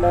Eso 0.00 0.08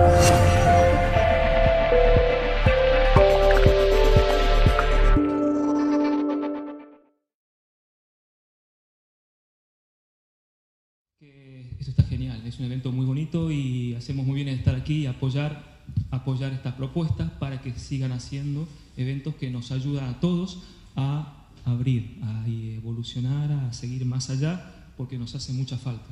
está 11.79 12.03
genial, 12.03 12.45
es 12.45 12.59
un 12.59 12.65
evento 12.65 12.91
muy 12.91 13.07
bonito 13.07 13.51
y 13.51 13.95
hacemos 13.95 14.27
muy 14.27 14.35
bien 14.35 14.49
en 14.49 14.59
estar 14.59 14.75
aquí 14.75 14.99
y 14.99 15.05
apoyar, 15.07 15.79
apoyar 16.11 16.53
estas 16.53 16.75
propuestas 16.75 17.31
para 17.31 17.59
que 17.59 17.73
sigan 17.73 18.11
haciendo 18.11 18.67
eventos 18.95 19.33
que 19.35 19.49
nos 19.49 19.71
ayudan 19.71 20.09
a 20.09 20.19
todos 20.19 20.65
a 20.95 21.47
abrir, 21.65 22.19
a 22.21 22.47
evolucionar, 22.47 23.51
a 23.51 23.73
seguir 23.73 24.05
más 24.05 24.29
allá, 24.29 24.71
porque 24.97 25.17
nos 25.17 25.33
hace 25.33 25.51
mucha 25.51 25.79
falta. 25.79 26.11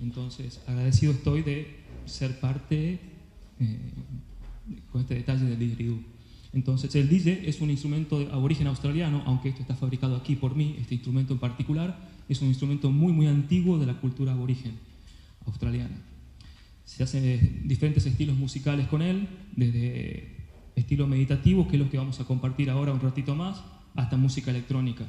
Entonces, 0.00 0.60
agradecido 0.68 1.12
estoy 1.12 1.42
de 1.42 1.80
ser 2.06 2.40
parte 2.40 2.98
eh, 3.60 3.78
con 4.90 5.02
este 5.02 5.14
detalle 5.14 5.44
del 5.44 5.58
didgeridoo. 5.58 5.98
Entonces, 6.52 6.94
el 6.96 7.08
DJ 7.08 7.48
es 7.48 7.60
un 7.60 7.70
instrumento 7.70 8.16
aborigen 8.32 8.66
australiano, 8.66 9.22
aunque 9.26 9.50
esto 9.50 9.62
está 9.62 9.76
fabricado 9.76 10.16
aquí 10.16 10.34
por 10.34 10.56
mí, 10.56 10.76
este 10.80 10.94
instrumento 10.94 11.34
en 11.34 11.38
particular, 11.38 11.96
es 12.28 12.40
un 12.42 12.48
instrumento 12.48 12.90
muy, 12.90 13.12
muy 13.12 13.26
antiguo 13.26 13.78
de 13.78 13.86
la 13.86 13.94
cultura 13.94 14.32
aborigen 14.32 14.72
australiana. 15.46 15.96
Se 16.84 17.04
hacen 17.04 17.62
diferentes 17.66 18.04
estilos 18.06 18.36
musicales 18.36 18.88
con 18.88 19.02
él, 19.02 19.28
desde 19.54 20.36
estilo 20.74 21.06
meditativo, 21.06 21.68
que 21.68 21.76
es 21.76 21.82
lo 21.82 21.88
que 21.88 21.98
vamos 21.98 22.18
a 22.20 22.24
compartir 22.24 22.70
ahora 22.70 22.92
un 22.92 23.00
ratito 23.00 23.36
más, 23.36 23.62
hasta 23.94 24.16
música 24.16 24.50
electrónica. 24.50 25.04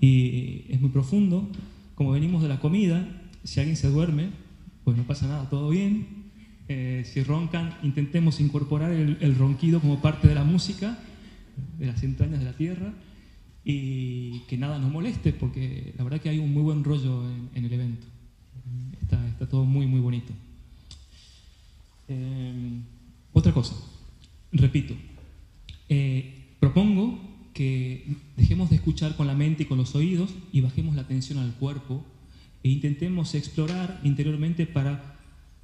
Y 0.00 0.64
es 0.68 0.80
muy 0.80 0.90
profundo. 0.90 1.48
Como 1.94 2.12
venimos 2.12 2.42
de 2.42 2.48
la 2.48 2.58
comida, 2.58 3.06
si 3.44 3.60
alguien 3.60 3.76
se 3.76 3.88
duerme, 3.88 4.30
pues 4.84 4.96
no 4.96 5.04
pasa 5.04 5.28
nada, 5.28 5.48
todo 5.48 5.68
bien. 5.68 6.19
Eh, 6.72 7.02
si 7.04 7.24
roncan, 7.24 7.76
intentemos 7.82 8.38
incorporar 8.38 8.92
el, 8.92 9.34
ronquido 9.34 9.80
como 9.80 10.00
parte 10.00 10.28
de 10.28 10.36
la 10.36 10.44
música, 10.44 11.00
de 11.80 11.86
las 11.86 12.00
entrañas 12.04 12.38
de 12.38 12.44
la 12.44 12.52
tierra, 12.52 12.92
y 13.64 14.42
que 14.46 14.56
nada 14.56 14.78
nos 14.78 14.92
moleste, 14.92 15.32
porque 15.32 15.92
la 15.98 16.04
verdad 16.04 16.20
que 16.20 16.28
hay 16.28 16.38
un 16.38 16.54
muy 16.54 16.62
buen 16.62 16.84
rollo 16.84 17.24
en, 17.56 17.64
el 17.64 17.72
evento. 17.72 18.06
Está, 19.02 19.26
está, 19.26 19.48
todo 19.48 19.64
muy, 19.64 19.88
muy 19.88 19.98
bonito. 19.98 20.32
Eh, 22.06 22.78
otra 23.32 23.52
cosa, 23.52 23.74
repito, 24.52 24.94
eh, 25.88 26.54
propongo 26.60 27.18
que 27.52 28.14
dejemos 28.36 28.70
de 28.70 28.76
escuchar 28.76 29.16
con 29.16 29.26
la 29.26 29.34
mente 29.34 29.64
y 29.64 29.66
con 29.66 29.76
los 29.76 29.96
oídos 29.96 30.32
y 30.52 30.60
bajemos 30.60 30.94
la 30.94 31.02
atención 31.02 31.40
al 31.40 31.52
cuerpo 31.54 32.04
e 32.62 32.68
intentemos 32.68 33.34
explorar 33.34 34.00
interiormente 34.04 34.66
para 34.66 35.18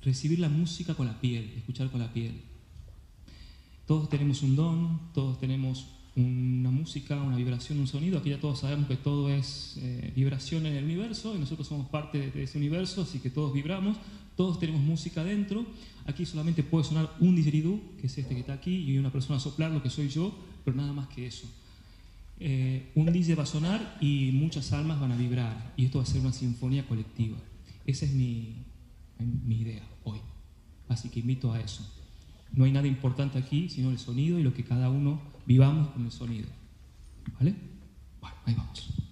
recibir 0.06 0.38
la 0.38 0.48
música 0.48 0.94
con 0.94 1.06
la 1.06 1.20
piel, 1.20 1.52
escuchar 1.56 1.90
con 1.90 2.00
la 2.00 2.12
piel. 2.12 2.40
Todos 3.86 4.08
tenemos 4.08 4.42
un 4.42 4.54
don, 4.54 5.00
todos 5.12 5.38
tenemos 5.38 5.88
una 6.14 6.70
música, 6.70 7.20
una 7.20 7.36
vibración, 7.36 7.80
un 7.80 7.88
sonido. 7.88 8.18
Aquí 8.18 8.30
ya 8.30 8.40
todos 8.40 8.60
sabemos 8.60 8.86
que 8.86 8.96
todo 8.96 9.28
es 9.28 9.76
eh, 9.78 10.12
vibración 10.14 10.64
en 10.66 10.76
el 10.76 10.84
universo 10.84 11.34
y 11.34 11.38
nosotros 11.38 11.66
somos 11.66 11.88
parte 11.88 12.30
de 12.30 12.44
ese 12.44 12.56
universo, 12.56 13.02
así 13.02 13.18
que 13.18 13.30
todos 13.30 13.52
vibramos, 13.52 13.96
todos 14.36 14.60
tenemos 14.60 14.80
música 14.80 15.24
dentro. 15.24 15.66
Aquí 16.06 16.24
solamente 16.24 16.62
puede 16.62 16.84
sonar 16.84 17.12
un 17.18 17.34
didgeridoo, 17.34 17.80
que 18.00 18.06
es 18.06 18.16
este 18.16 18.32
que 18.34 18.40
está 18.40 18.52
aquí, 18.52 18.76
y 18.76 18.98
una 18.98 19.10
persona 19.10 19.40
soplar, 19.40 19.72
lo 19.72 19.82
que 19.82 19.90
soy 19.90 20.08
yo, 20.08 20.32
pero 20.64 20.76
nada 20.76 20.92
más 20.92 21.08
que 21.08 21.26
eso. 21.26 21.48
Eh, 22.38 22.92
un 22.94 23.12
DJ 23.12 23.34
va 23.34 23.42
a 23.42 23.46
sonar 23.46 23.98
y 24.00 24.30
muchas 24.32 24.72
almas 24.72 25.00
van 25.00 25.10
a 25.10 25.16
vibrar, 25.16 25.74
y 25.76 25.86
esto 25.86 25.98
va 25.98 26.04
a 26.04 26.06
ser 26.06 26.20
una 26.20 26.32
sinfonía 26.32 26.86
colectiva. 26.86 27.36
Esa 27.86 28.04
es 28.04 28.12
mi, 28.12 28.54
mi 29.18 29.60
idea 29.60 29.82
hoy. 30.04 30.20
Así 30.88 31.08
que 31.08 31.20
invito 31.20 31.52
a 31.52 31.60
eso. 31.60 31.84
No 32.52 32.64
hay 32.64 32.72
nada 32.72 32.86
importante 32.86 33.38
aquí, 33.38 33.68
sino 33.68 33.90
el 33.90 33.98
sonido 33.98 34.38
y 34.38 34.42
lo 34.42 34.54
que 34.54 34.64
cada 34.64 34.90
uno 34.90 35.20
vivamos 35.46 35.88
con 35.88 36.04
el 36.04 36.12
sonido. 36.12 36.48
¿Vale? 37.38 37.54
Bueno, 38.20 38.36
ahí 38.46 38.54
vamos. 38.54 39.05